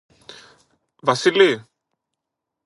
[1.01, 1.65] Βασίλη!